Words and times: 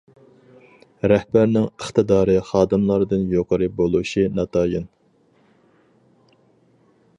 رەھبەرنىڭ 1.11 1.67
ئىقتىدارى 1.67 2.37
خادىملاردىن 2.47 3.27
يۇقىرى 3.35 3.69
بولۇشى 3.83 4.25
ناتايىن. 4.41 4.91